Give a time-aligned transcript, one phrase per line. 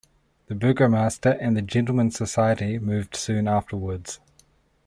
[0.47, 4.19] The burgomaster and the Gentlemen's Society moved soon afterwards.